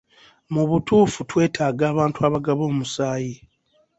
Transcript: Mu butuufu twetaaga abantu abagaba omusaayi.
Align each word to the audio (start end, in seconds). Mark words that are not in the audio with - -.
Mu 0.53 0.63
butuufu 0.69 1.19
twetaaga 1.29 1.83
abantu 1.91 2.19
abagaba 2.27 2.61
omusaayi. 2.71 3.35